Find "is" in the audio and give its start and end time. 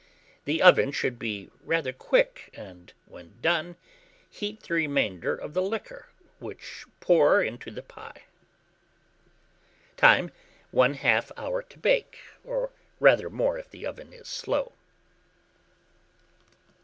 14.11-14.27